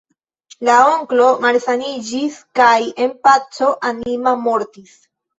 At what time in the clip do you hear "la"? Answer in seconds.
0.67-0.75